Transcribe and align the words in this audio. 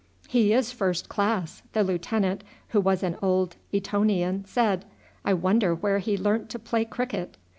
"He 0.27 0.51
is 0.51 0.71
first 0.71 1.09
class," 1.09 1.61
the 1.73 1.83
lieutenant, 1.83 2.43
who 2.69 2.81
was 2.81 3.03
an 3.03 3.17
old 3.21 3.57
Etonian, 3.71 4.43
said. 4.47 4.83
"I 5.23 5.35
wonder 5.35 5.75
where 5.75 5.99
he 5.99 6.17
learnt 6.17 6.49
to 6.49 6.57
play 6.57 6.85
cricket?" 6.85 7.37